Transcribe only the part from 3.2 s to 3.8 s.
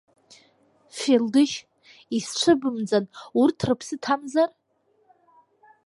урҭ